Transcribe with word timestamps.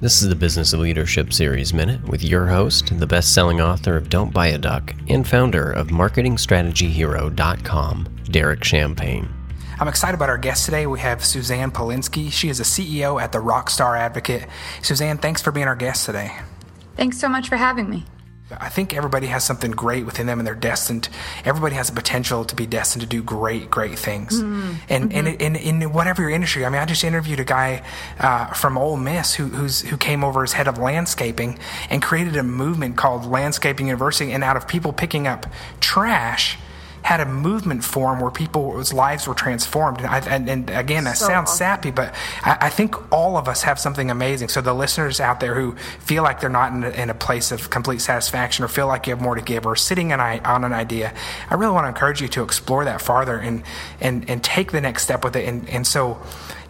This 0.00 0.22
is 0.22 0.28
the 0.28 0.36
Business 0.36 0.72
of 0.72 0.78
Leadership 0.78 1.32
Series 1.32 1.74
Minute 1.74 2.06
with 2.06 2.22
your 2.22 2.46
host, 2.46 2.96
the 3.00 3.06
best 3.06 3.34
selling 3.34 3.60
author 3.60 3.96
of 3.96 4.08
Don't 4.08 4.32
Buy 4.32 4.46
a 4.46 4.56
Duck 4.56 4.94
and 5.08 5.26
founder 5.26 5.72
of 5.72 5.88
MarketingStrategyHero.com, 5.88 8.08
Derek 8.30 8.62
Champagne. 8.62 9.28
I'm 9.80 9.88
excited 9.88 10.14
about 10.14 10.28
our 10.28 10.38
guest 10.38 10.66
today. 10.66 10.86
We 10.86 11.00
have 11.00 11.24
Suzanne 11.24 11.72
Paulinski. 11.72 12.30
She 12.30 12.48
is 12.48 12.60
a 12.60 12.62
CEO 12.62 13.20
at 13.20 13.32
the 13.32 13.40
Rock/Star 13.40 13.96
Advocate. 13.96 14.46
Suzanne, 14.82 15.18
thanks 15.18 15.42
for 15.42 15.50
being 15.50 15.66
our 15.66 15.74
guest 15.74 16.06
today. 16.06 16.30
Thanks 16.96 17.18
so 17.18 17.28
much 17.28 17.48
for 17.48 17.56
having 17.56 17.90
me. 17.90 18.04
I 18.50 18.70
think 18.70 18.94
everybody 18.94 19.26
has 19.26 19.44
something 19.44 19.70
great 19.72 20.06
within 20.06 20.26
them 20.26 20.38
and 20.38 20.46
they're 20.46 20.54
destined. 20.54 21.08
Everybody 21.44 21.74
has 21.74 21.88
the 21.88 21.94
potential 21.94 22.44
to 22.46 22.56
be 22.56 22.66
destined 22.66 23.02
to 23.02 23.06
do 23.06 23.22
great, 23.22 23.70
great 23.70 23.98
things. 23.98 24.40
Mm-hmm. 24.40 24.72
And, 24.88 25.10
mm-hmm. 25.12 25.42
and, 25.44 25.56
in 25.56 25.92
whatever 25.92 26.22
your 26.22 26.30
industry, 26.30 26.64
I 26.64 26.70
mean, 26.70 26.80
I 26.80 26.86
just 26.86 27.04
interviewed 27.04 27.40
a 27.40 27.44
guy 27.44 27.82
uh, 28.18 28.46
from 28.54 28.78
Ole 28.78 28.96
Miss 28.96 29.34
who, 29.34 29.46
who 29.48 29.96
came 29.96 30.24
over 30.24 30.42
as 30.42 30.52
head 30.52 30.66
of 30.66 30.78
landscaping 30.78 31.58
and 31.90 32.02
created 32.02 32.36
a 32.36 32.42
movement 32.42 32.96
called 32.96 33.26
Landscaping 33.26 33.86
University. 33.86 34.32
And 34.32 34.42
out 34.42 34.56
of 34.56 34.66
people 34.66 34.92
picking 34.92 35.26
up 35.26 35.46
trash, 35.80 36.58
had 37.08 37.20
a 37.20 37.24
movement 37.24 37.82
form 37.82 38.20
where 38.20 38.30
people's 38.30 38.92
lives 38.92 39.26
were 39.26 39.32
transformed. 39.32 39.96
And, 39.96 40.06
I, 40.08 40.18
and, 40.28 40.46
and 40.46 40.68
again, 40.68 41.04
that 41.04 41.16
so 41.16 41.24
sounds 41.24 41.48
awesome. 41.48 41.56
sappy, 41.56 41.90
but 41.90 42.14
I, 42.42 42.58
I, 42.60 42.68
think 42.68 43.10
all 43.10 43.38
of 43.38 43.48
us 43.48 43.62
have 43.62 43.78
something 43.80 44.10
amazing. 44.10 44.50
So 44.50 44.60
the 44.60 44.74
listeners 44.74 45.18
out 45.18 45.40
there 45.40 45.54
who 45.54 45.74
feel 46.00 46.22
like 46.22 46.38
they're 46.38 46.50
not 46.50 46.70
in 46.74 46.84
a, 46.84 46.90
in 46.90 47.08
a 47.08 47.14
place 47.14 47.50
of 47.50 47.70
complete 47.70 48.02
satisfaction 48.02 48.62
or 48.62 48.68
feel 48.68 48.88
like 48.88 49.06
you 49.06 49.14
have 49.14 49.22
more 49.22 49.36
to 49.36 49.40
give 49.40 49.64
or 49.64 49.74
sitting 49.74 50.12
on 50.12 50.64
an 50.64 50.74
idea, 50.74 51.14
I 51.48 51.54
really 51.54 51.72
want 51.72 51.84
to 51.84 51.88
encourage 51.88 52.20
you 52.20 52.28
to 52.28 52.42
explore 52.42 52.84
that 52.84 53.00
farther 53.00 53.38
and, 53.38 53.62
and, 54.02 54.28
and 54.28 54.44
take 54.44 54.72
the 54.72 54.82
next 54.82 55.04
step 55.04 55.24
with 55.24 55.34
it. 55.34 55.48
And, 55.48 55.66
and 55.70 55.86
so, 55.86 56.20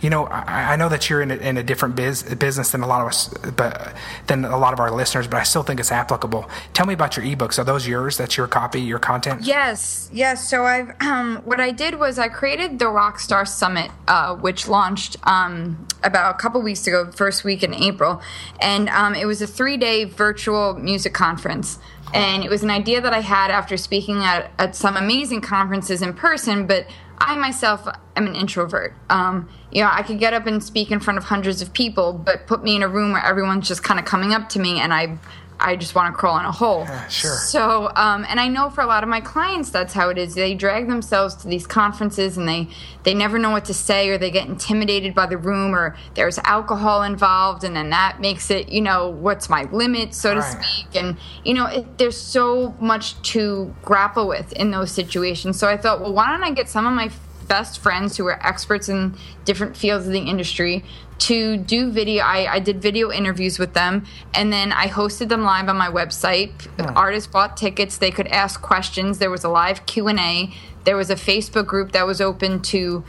you 0.01 0.11
know, 0.11 0.27
I, 0.27 0.73
I 0.73 0.77
know 0.77 0.89
that 0.89 1.11
you're 1.11 1.23
in 1.23 1.31
a, 1.31 1.37
in 1.37 1.57
a 1.57 1.63
different 1.63 1.97
biz, 1.97 2.23
business 2.23 2.71
than 2.71 2.83
a 2.83 2.87
lot 2.87 3.01
of 3.01 3.09
us, 3.09 3.29
but 3.57 3.95
than 4.27 4.45
a 4.45 4.57
lot 4.57 4.73
of 4.73 4.81
our 4.81 4.91
listeners, 4.91 5.27
but 5.27 5.39
I 5.39 5.43
still 5.43 5.63
think 5.63 5.81
it's 5.81 5.91
applicable. 5.91 6.49
Tell 6.73 6.87
me 6.87 6.95
about 6.95 7.17
your 7.17 7.27
ebooks. 7.27 7.59
Are 7.59 7.65
those 7.65 7.87
yours? 7.87 8.17
That's 8.17 8.37
your 8.37 8.47
copy, 8.47 8.81
your 8.81 8.99
content? 8.99 9.43
Yes, 9.43 10.09
yes. 10.13 10.49
So 10.49 10.65
I've 10.65 10.95
um, 11.01 11.43
what 11.45 11.61
I 11.61 11.71
did 11.71 11.99
was 11.99 12.19
I 12.19 12.29
created 12.29 12.79
the 12.79 12.87
Rockstar 12.87 13.47
Summit, 13.47 13.91
uh, 14.07 14.37
which 14.37 14.69
launched 14.69 15.17
um, 15.25 15.87
about 16.03 16.35
a 16.35 16.39
couple 16.39 16.63
weeks 16.63 16.87
ago, 16.87 17.11
first 17.11 17.45
week 17.45 17.63
in 17.63 17.75
April, 17.75 18.23
and 18.61 18.89
um, 18.91 19.15
it 19.15 19.27
was 19.27 19.43
a 19.43 19.47
three 19.47 19.77
day 19.77 20.05
virtual 20.05 20.75
music 20.75 21.15
conference. 21.15 21.79
And 22.15 22.43
it 22.43 22.49
was 22.49 22.63
an 22.63 22.71
idea 22.71 23.03
that 23.03 23.13
I 23.13 23.21
had 23.21 23.51
after 23.51 23.77
speaking 23.77 24.25
at, 24.25 24.51
at 24.59 24.75
some 24.75 24.97
amazing 24.97 25.43
conferences 25.43 26.01
in 26.01 26.15
person, 26.15 26.67
but 26.67 26.87
I 27.21 27.37
myself 27.37 27.89
am 28.17 28.27
an 28.27 28.35
introvert. 28.35 28.95
Um, 29.11 29.49
you 29.71 29.83
know, 29.83 29.91
I 29.93 30.03
could 30.03 30.19
get 30.19 30.35
up 30.35 30.47
and 30.47 30.63
speak 30.63 30.91
in 30.91 31.01
front 31.01 31.19
of 31.19 31.25
hundreds 31.25 31.61
of 31.61 31.73
people, 31.73 32.13
but 32.13 32.47
put 32.47 32.63
me 32.63 32.77
in 32.77 32.83
a 32.83 32.89
room 32.89 33.13
where 33.13 33.25
everyone's 33.25 33.69
just 33.69 33.83
kind 33.83 33.99
of 33.99 34.07
coming 34.07 34.33
up 34.33 34.49
to 34.51 34.59
me 34.59 34.81
and 34.81 34.95
I 34.95 35.19
I 35.61 35.77
just 35.77 35.95
want 35.95 36.15
to 36.15 36.19
crawl 36.19 36.39
in 36.39 36.45
a 36.45 36.53
hole. 36.53 36.85
Yeah, 36.85 37.09
sure. 37.09 37.37
So, 37.37 37.91
um, 37.97 38.25
and 38.29 38.39
I 38.39 38.49
know 38.49 38.71
for 38.71 38.81
a 38.81 38.87
lot 38.87 39.03
of 39.03 39.09
my 39.09 39.21
clients, 39.21 39.71
that's 39.71 39.93
how 39.93 40.09
it 40.09 40.19
is. 40.19 40.35
They 40.35 40.55
drag 40.55 40.89
themselves 40.89 41.35
to 41.37 41.49
these 41.49 41.67
conferences, 41.67 42.37
and 42.37 42.49
they 42.49 42.69
they 43.03 43.15
never 43.15 43.39
know 43.39 43.51
what 43.51 43.65
to 43.67 43.75
say, 43.75 44.09
or 44.09 44.19
they 44.19 44.31
get 44.31 44.47
intimidated 44.47 45.15
by 45.15 45.27
the 45.27 45.37
room, 45.37 45.75
or 45.75 45.97
there's 46.15 46.39
alcohol 46.41 47.03
involved, 47.03 47.65
and 47.65 47.75
then 47.75 47.91
that 47.91 48.21
makes 48.21 48.51
it, 48.51 48.69
you 48.69 48.81
know, 48.81 49.09
what's 49.09 49.49
my 49.49 49.65
limit, 49.65 50.15
so 50.15 50.35
to 50.35 50.43
speak. 50.43 50.95
And 50.95 51.17
you 51.45 51.55
know, 51.55 51.67
it, 51.67 51.99
there's 51.99 52.17
so 52.17 52.75
much 52.81 53.21
to 53.33 53.75
grapple 53.83 54.29
with 54.29 54.53
in 54.53 54.71
those 54.71 54.93
situations. 54.93 55.59
So 55.59 55.69
I 55.69 55.77
thought, 55.77 56.01
well, 56.01 56.13
why 56.13 56.31
don't 56.31 56.45
I 56.45 56.53
get 56.53 56.69
some 56.69 56.87
of 56.87 56.93
my 56.93 57.11
best 57.49 57.79
friends 57.81 58.17
who 58.17 58.27
are 58.27 58.47
experts 58.47 58.89
in 58.89 59.17
different 59.45 59.77
fields 59.77 60.07
of 60.07 60.13
the 60.13 60.21
industry 60.21 60.85
to 61.19 61.57
do 61.57 61.91
video. 61.91 62.23
I, 62.23 62.55
I 62.55 62.59
did 62.61 62.81
video 62.81 63.11
interviews 63.11 63.59
with 63.59 63.75
them 63.75 64.07
and 64.35 64.53
then 64.53 64.73
i 64.73 64.87
hosted 64.87 65.29
them 65.29 65.43
live 65.43 65.69
on 65.69 65.77
my 65.77 65.89
website. 65.89 66.53
Hmm. 66.81 66.97
artists 66.97 67.31
bought 67.31 67.57
tickets. 67.57 67.99
They 67.99 68.11
could 68.11 68.29
ask 68.29 68.63
questions. 68.63 69.19
There 69.19 69.31
was 69.31 69.45
a 69.45 69.49
live 69.49 69.87
q&a 69.87 70.53
there 70.85 70.97
was 70.97 71.11
a 71.11 71.17
facebook 71.17 71.67
group 71.67 71.93
that 71.93 72.07
was 72.07 72.21
open 72.21 72.61
to 72.63 73.05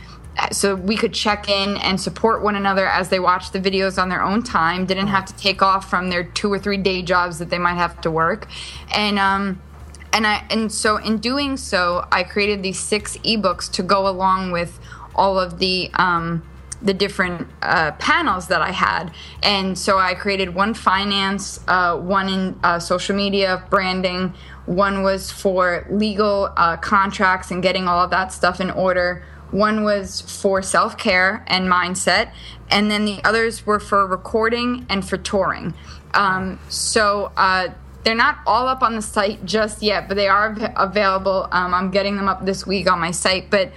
so 0.51 0.75
we 0.75 0.95
could 0.95 1.13
check 1.13 1.49
in 1.49 1.77
and 1.77 1.99
support 1.99 2.41
one 2.41 2.55
another 2.55 2.87
as 2.87 3.09
they 3.09 3.19
watched 3.19 3.53
the 3.53 3.59
videos 3.59 4.01
on 4.01 4.09
their 4.09 4.21
own 4.21 4.41
time. 4.43 4.85
Didn't 4.85 5.07
hmm. 5.07 5.13
have 5.13 5.25
to 5.25 5.35
take 5.35 5.61
off 5.61 5.89
from 5.89 6.09
their 6.09 6.23
two 6.23 6.51
or 6.51 6.59
three 6.59 6.77
day 6.77 7.01
jobs 7.01 7.39
that 7.39 7.49
they 7.49 7.57
might 7.57 7.75
have 7.75 7.99
to 8.01 8.11
work. 8.11 8.47
And 8.93 9.19
um, 9.19 9.61
and 10.13 10.25
I 10.25 10.45
and 10.49 10.71
so 10.71 10.97
in 10.97 11.17
doing 11.17 11.57
so, 11.57 12.07
I 12.11 12.23
created 12.23 12.63
these 12.63 12.79
six 12.79 13.17
ebooks 13.17 13.71
to 13.73 13.83
go 13.83 14.07
along 14.07 14.51
with 14.51 14.79
all 15.15 15.39
of 15.39 15.59
the 15.59 15.91
um, 15.95 16.43
the 16.81 16.93
different 16.93 17.47
uh, 17.61 17.91
panels 17.93 18.47
that 18.47 18.61
I 18.61 18.71
had. 18.71 19.11
And 19.43 19.77
so 19.77 19.97
I 19.97 20.13
created 20.15 20.55
one 20.55 20.73
finance, 20.73 21.59
uh, 21.67 21.97
one 21.97 22.29
in 22.29 22.59
uh, 22.63 22.79
social 22.79 23.15
media, 23.15 23.63
branding, 23.69 24.33
one 24.69 25.01
was 25.01 25.31
for 25.31 25.87
legal 25.89 26.53
uh, 26.55 26.77
contracts 26.77 27.49
and 27.49 27.63
getting 27.63 27.87
all 27.87 28.03
of 28.03 28.11
that 28.11 28.31
stuff 28.31 28.61
in 28.61 28.69
order. 28.69 29.23
One 29.49 29.83
was 29.83 30.21
for 30.21 30.61
self 30.61 30.95
care 30.95 31.43
and 31.47 31.67
mindset, 31.67 32.31
and 32.69 32.91
then 32.91 33.03
the 33.03 33.19
others 33.23 33.65
were 33.65 33.79
for 33.79 34.05
recording 34.05 34.85
and 34.87 35.03
for 35.03 35.17
touring. 35.17 35.73
Um, 36.13 36.59
so 36.69 37.31
uh, 37.35 37.69
they're 38.03 38.15
not 38.15 38.39
all 38.45 38.67
up 38.67 38.81
on 38.81 38.95
the 38.95 39.01
site 39.01 39.43
just 39.45 39.81
yet, 39.81 40.07
but 40.07 40.15
they 40.15 40.27
are 40.27 40.55
available. 40.75 41.47
Um, 41.51 41.73
I'm 41.73 41.91
getting 41.91 42.15
them 42.15 42.27
up 42.27 42.45
this 42.45 42.65
week 42.65 42.89
on 42.89 42.99
my 42.99 43.11
site, 43.11 43.49
but 43.49 43.71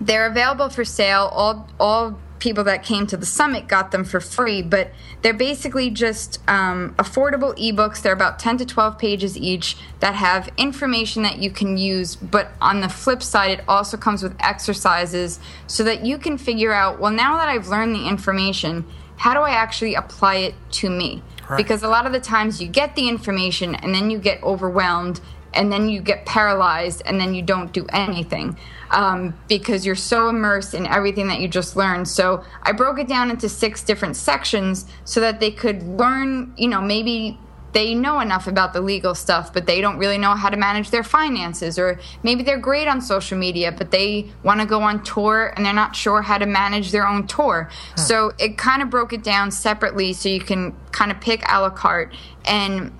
they're 0.00 0.26
available 0.26 0.68
for 0.68 0.84
sale. 0.84 1.28
All 1.32 1.68
all 1.78 2.18
people 2.42 2.64
that 2.64 2.82
came 2.82 3.06
to 3.06 3.16
the 3.16 3.24
summit 3.24 3.68
got 3.68 3.92
them 3.92 4.02
for 4.02 4.18
free, 4.20 4.62
but 4.62 4.90
they're 5.22 5.32
basically 5.32 5.88
just 5.90 6.40
um, 6.48 6.92
affordable 6.98 7.56
ebooks. 7.56 8.02
They're 8.02 8.12
about 8.12 8.40
10 8.40 8.58
to 8.58 8.66
12 8.66 8.98
pages 8.98 9.38
each 9.38 9.76
that 10.00 10.16
have 10.16 10.50
information 10.56 11.22
that 11.22 11.38
you 11.38 11.52
can 11.52 11.78
use. 11.78 12.16
But 12.16 12.50
on 12.60 12.80
the 12.80 12.88
flip 12.88 13.22
side, 13.22 13.52
it 13.52 13.64
also 13.68 13.96
comes 13.96 14.24
with 14.24 14.34
exercises 14.40 15.38
so 15.68 15.84
that 15.84 16.04
you 16.04 16.18
can 16.18 16.36
figure 16.36 16.72
out 16.72 16.98
well, 16.98 17.12
now 17.12 17.36
that 17.36 17.48
I've 17.48 17.68
learned 17.68 17.94
the 17.94 18.08
information, 18.08 18.86
how 19.22 19.34
do 19.34 19.40
I 19.40 19.50
actually 19.50 19.94
apply 19.94 20.34
it 20.38 20.54
to 20.72 20.90
me? 20.90 21.22
Right. 21.48 21.56
Because 21.56 21.84
a 21.84 21.88
lot 21.88 22.06
of 22.06 22.12
the 22.12 22.18
times 22.18 22.60
you 22.60 22.66
get 22.66 22.96
the 22.96 23.08
information 23.08 23.76
and 23.76 23.94
then 23.94 24.10
you 24.10 24.18
get 24.18 24.42
overwhelmed 24.42 25.20
and 25.54 25.70
then 25.70 25.88
you 25.88 26.00
get 26.00 26.26
paralyzed 26.26 27.02
and 27.06 27.20
then 27.20 27.32
you 27.32 27.40
don't 27.40 27.72
do 27.72 27.86
anything 27.92 28.58
um, 28.90 29.32
because 29.46 29.86
you're 29.86 29.94
so 29.94 30.28
immersed 30.28 30.74
in 30.74 30.88
everything 30.88 31.28
that 31.28 31.38
you 31.38 31.46
just 31.46 31.76
learned. 31.76 32.08
So 32.08 32.42
I 32.64 32.72
broke 32.72 32.98
it 32.98 33.06
down 33.06 33.30
into 33.30 33.48
six 33.48 33.84
different 33.84 34.16
sections 34.16 34.86
so 35.04 35.20
that 35.20 35.38
they 35.38 35.52
could 35.52 35.84
learn, 35.84 36.52
you 36.56 36.66
know, 36.66 36.80
maybe 36.80 37.38
they 37.72 37.94
know 37.94 38.20
enough 38.20 38.46
about 38.46 38.72
the 38.72 38.80
legal 38.80 39.14
stuff, 39.14 39.52
but 39.52 39.66
they 39.66 39.80
don't 39.80 39.98
really 39.98 40.18
know 40.18 40.34
how 40.34 40.50
to 40.50 40.56
manage 40.56 40.90
their 40.90 41.02
finances. 41.02 41.78
Or 41.78 41.98
maybe 42.22 42.42
they're 42.42 42.58
great 42.58 42.88
on 42.88 43.00
social 43.00 43.38
media, 43.38 43.72
but 43.72 43.90
they 43.90 44.30
want 44.42 44.60
to 44.60 44.66
go 44.66 44.82
on 44.82 45.02
tour 45.02 45.52
and 45.56 45.64
they're 45.64 45.72
not 45.72 45.96
sure 45.96 46.22
how 46.22 46.38
to 46.38 46.46
manage 46.46 46.92
their 46.92 47.06
own 47.06 47.26
tour. 47.26 47.70
Huh. 47.96 48.02
So 48.02 48.32
it 48.38 48.58
kind 48.58 48.82
of 48.82 48.90
broke 48.90 49.12
it 49.12 49.22
down 49.22 49.50
separately 49.50 50.12
so 50.12 50.28
you 50.28 50.40
can 50.40 50.76
kind 50.90 51.10
of 51.10 51.20
pick 51.20 51.42
a 51.48 51.60
la 51.60 51.70
carte 51.70 52.14
and 52.44 52.92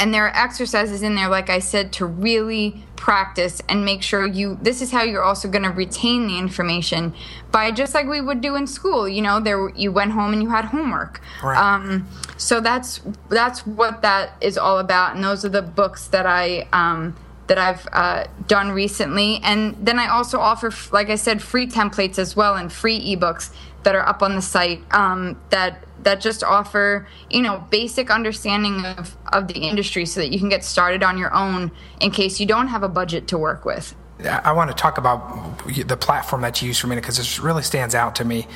and 0.00 0.14
there 0.14 0.26
are 0.26 0.34
exercises 0.34 1.02
in 1.02 1.14
there 1.14 1.28
like 1.28 1.50
i 1.50 1.58
said 1.58 1.92
to 1.92 2.06
really 2.06 2.82
practice 2.96 3.62
and 3.68 3.84
make 3.84 4.02
sure 4.02 4.26
you 4.26 4.58
this 4.62 4.82
is 4.82 4.90
how 4.90 5.02
you're 5.02 5.22
also 5.22 5.48
going 5.48 5.62
to 5.62 5.70
retain 5.70 6.26
the 6.26 6.38
information 6.38 7.14
by 7.50 7.70
just 7.70 7.94
like 7.94 8.06
we 8.06 8.20
would 8.20 8.40
do 8.40 8.56
in 8.56 8.66
school 8.66 9.08
you 9.08 9.22
know 9.22 9.38
there 9.40 9.68
you 9.70 9.92
went 9.92 10.12
home 10.12 10.32
and 10.32 10.42
you 10.42 10.48
had 10.48 10.64
homework 10.66 11.20
right. 11.42 11.56
um, 11.56 12.08
so 12.36 12.60
that's 12.60 13.00
that's 13.28 13.66
what 13.66 14.02
that 14.02 14.32
is 14.40 14.58
all 14.58 14.78
about 14.78 15.14
and 15.14 15.22
those 15.22 15.44
are 15.44 15.50
the 15.50 15.62
books 15.62 16.08
that 16.08 16.26
i 16.26 16.66
um, 16.72 17.14
that 17.50 17.58
I've 17.58 17.88
uh, 17.92 18.28
done 18.46 18.70
recently. 18.70 19.40
And 19.42 19.74
then 19.84 19.98
I 19.98 20.06
also 20.06 20.38
offer, 20.38 20.72
like 20.92 21.10
I 21.10 21.16
said, 21.16 21.42
free 21.42 21.66
templates 21.66 22.16
as 22.16 22.36
well 22.36 22.54
and 22.54 22.72
free 22.72 23.16
ebooks 23.16 23.52
that 23.82 23.96
are 23.96 24.06
up 24.06 24.22
on 24.22 24.36
the 24.36 24.42
site 24.42 24.82
um, 24.94 25.36
that 25.50 25.84
that 26.04 26.20
just 26.20 26.42
offer 26.44 27.06
you 27.28 27.42
know 27.42 27.62
basic 27.70 28.10
understanding 28.10 28.86
of, 28.86 29.16
of 29.32 29.48
the 29.48 29.58
industry 29.58 30.06
so 30.06 30.20
that 30.20 30.32
you 30.32 30.38
can 30.38 30.48
get 30.48 30.64
started 30.64 31.02
on 31.02 31.18
your 31.18 31.34
own 31.34 31.70
in 32.00 32.10
case 32.10 32.40
you 32.40 32.46
don't 32.46 32.68
have 32.68 32.82
a 32.82 32.88
budget 32.88 33.26
to 33.28 33.36
work 33.36 33.64
with 33.64 33.94
I 34.26 34.52
want 34.52 34.70
to 34.70 34.76
talk 34.76 34.98
about 34.98 35.58
the 35.66 35.96
platform 35.96 36.42
that 36.42 36.60
you 36.60 36.68
use 36.68 36.78
for 36.78 36.86
minute 36.86 37.02
because 37.02 37.18
it 37.18 37.42
really 37.42 37.62
stands 37.62 37.94
out 37.94 38.16
to 38.16 38.24
me. 38.24 38.46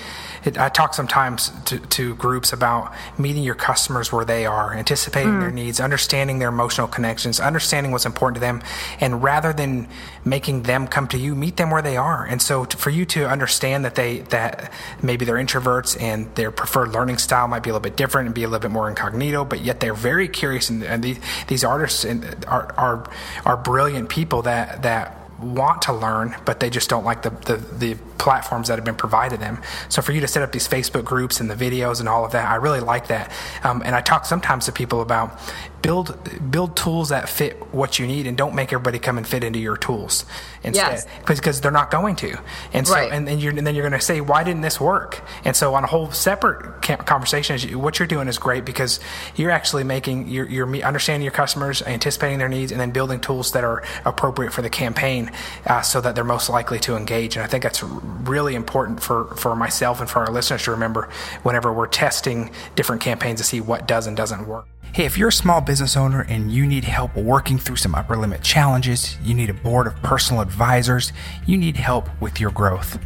It, 0.45 0.59
I 0.59 0.69
talk 0.69 0.95
sometimes 0.95 1.51
to, 1.67 1.79
to, 1.79 2.15
groups 2.17 2.53
about 2.53 2.93
meeting 3.19 3.43
your 3.43 3.55
customers 3.55 4.13
where 4.13 4.25
they 4.25 4.47
are, 4.47 4.75
anticipating 4.75 5.33
mm. 5.33 5.41
their 5.41 5.51
needs, 5.51 5.81
understanding 5.81 6.39
their 6.39 6.49
emotional 6.49 6.87
connections, 6.87 7.41
understanding 7.41 7.93
what's 7.93 8.07
important 8.07 8.37
to 8.37 8.41
them, 8.41 8.63
and 9.01 9.23
rather 9.23 9.53
than 9.53 9.89
making 10.25 10.63
them 10.63 10.87
come 10.87 11.09
to 11.09 11.19
you, 11.19 11.35
meet 11.35 11.57
them 11.57 11.71
where 11.71 11.83
they 11.83 11.97
are. 11.97 12.25
And 12.25 12.41
so, 12.43 12.65
to, 12.65 12.77
for 12.77 12.91
you 12.91 13.05
to 13.07 13.29
understand 13.29 13.85
that 13.85 13.95
they 13.95 14.21
that 14.31 14.73
maybe 15.03 15.25
they're 15.25 15.37
introverts 15.37 16.01
and 16.01 16.35
their 16.35 16.51
preferred 16.51 16.93
learning 16.93 17.19
style 17.19 17.49
might 17.49 17.63
be 17.63 17.71
a 17.71 17.73
little 17.73 17.83
bit 17.83 17.97
different 17.97 18.27
and 18.27 18.35
be 18.35 18.43
a 18.43 18.49
little 18.49 18.61
bit 18.61 18.71
more 18.71 18.89
incognito, 18.89 19.45
but 19.45 19.63
yet 19.63 19.81
they're 19.81 19.95
very 19.95 20.29
curious, 20.29 20.69
and, 20.69 20.83
and 20.83 21.03
these, 21.03 21.19
these 21.49 21.65
artists 21.65 22.05
are, 22.47 22.75
are 22.77 23.11
are 23.45 23.57
brilliant 23.57 24.09
people 24.09 24.43
that 24.43 24.83
that 24.83 25.24
want 25.44 25.82
to 25.82 25.93
learn, 25.93 26.35
but 26.44 26.61
they 26.61 26.70
just 26.70 26.88
don't 26.91 27.05
like 27.05 27.23
the, 27.23 27.31
the, 27.31 27.56
the 27.56 27.94
platforms 28.19 28.69
that 28.69 28.76
have 28.76 28.85
been 28.85 28.94
provided 28.94 29.41
them. 29.41 29.61
So 29.88 30.00
for 30.02 30.12
you 30.12 30.20
to 30.20 30.29
set 30.29 30.43
up 30.43 30.52
these 30.52 30.67
Facebook 30.69 31.05
groups 31.05 31.41
and 31.41 31.50
the 31.50 31.55
videos 31.55 32.00
and 32.00 32.08
all 32.08 32.25
of 32.25 32.32
that, 32.32 32.50
I 32.50 32.56
really 32.56 32.81
like 32.81 33.08
that. 33.08 33.31
Um, 33.62 33.82
and 33.85 33.94
I 33.94 34.00
talk 34.00 34.25
sometimes 34.26 34.67
to 34.67 34.73
people 34.73 35.00
about 35.00 35.38
build 35.82 36.17
build 36.50 36.75
tools 36.79 37.11
that 37.11 37.29
fit 37.29 37.58
what 37.75 37.99
you 37.99 38.06
need 38.06 38.26
and 38.26 38.38
don't 38.38 38.55
make 38.55 38.73
everybody 38.73 38.99
come 38.99 39.19
and 39.19 39.26
fit 39.29 39.44
into 39.44 39.58
your 39.58 39.76
tools 39.76 40.25
instead 40.62 40.93
Yes. 40.93 41.06
because 41.26 41.61
they're 41.61 41.70
not 41.70 41.91
going 41.91 42.17
to 42.17 42.38
and 42.73 42.88
so 42.88 42.94
Right. 42.94 43.12
and, 43.12 43.29
then 43.29 43.38
you're, 43.38 43.52
and 43.55 43.67
then 43.67 43.75
you're 43.75 43.87
going 43.87 44.00
to 44.00 44.05
say 44.05 44.23
why 44.23 44.44
didn't 44.44 44.62
this 44.62 44.81
work 44.81 45.20
and 45.44 45.55
so 45.55 45.75
on 45.75 45.85
a 45.85 45.87
whole 45.87 46.11
separate 46.11 46.81
conversation 47.05 47.58
what 47.79 47.99
you're 47.99 48.08
doing 48.08 48.29
is 48.29 48.38
great 48.38 48.64
because 48.64 48.99
you're 49.37 49.50
actually 49.50 49.85
making 49.85 50.26
you're, 50.29 50.49
you're 50.49 50.75
understanding 50.82 51.23
your 51.23 51.32
customers 51.32 51.82
anticipating 51.82 52.38
their 52.38 52.49
needs 52.49 52.73
and 52.73 52.81
then 52.81 52.91
building 52.91 53.20
tools 53.20 53.52
that 53.52 53.62
are 53.62 53.82
appropriate 54.06 54.55
for 54.55 54.62
the 54.62 54.70
campaign 54.70 55.31
uh, 55.67 55.81
so 55.81 56.01
that 56.01 56.15
they're 56.15 56.25
most 56.25 56.49
likely 56.49 56.79
to 56.79 56.97
engage 56.97 57.37
and 57.37 57.45
i 57.45 57.47
think 57.47 57.63
that's 57.63 57.83
really 57.83 58.55
important 58.55 59.03
for 59.03 59.35
for 59.37 59.57
myself 59.57 60.01
and 60.01 60.11
for 60.11 60.21
our 60.21 60.33
listeners 60.33 60.65
to 60.65 60.71
remember 60.71 61.09
whenever 61.43 61.73
we're 61.73 61.87
testing 61.87 62.51
different 62.77 63.03
campaigns 63.03 63.41
to 63.41 63.45
see 63.45 63.61
what 63.61 63.87
does 63.87 64.07
and 64.07 64.17
doesn't 64.17 64.47
work 64.47 64.67
Hey, 64.95 65.07
if 65.07 65.19
you're 65.19 65.31
a 65.31 65.33
small 65.33 65.61
business 65.61 65.97
owner 65.97 66.25
and 66.29 66.53
you 66.53 66.69
need 66.69 66.85
help 66.85 67.17
working 67.17 67.59
through 67.59 67.75
some 67.75 67.97
upper 67.97 68.17
limit 68.17 68.45
challenges, 68.45 69.19
you 69.25 69.35
need 69.35 69.51
a 69.51 69.55
board 69.55 69.89
of 69.89 70.01
personal 70.05 70.41
advisors, 70.41 71.13
you 71.47 71.57
need 71.57 71.77
help 71.77 72.09
with 72.21 72.39
your 72.39 72.53
growth, 72.53 73.01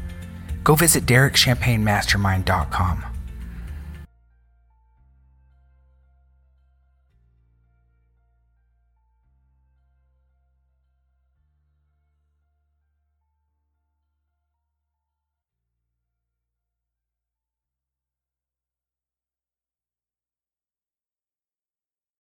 go 0.65 0.75
visit 0.75 1.07
DerekChampagneMastermind.com. 1.07 3.08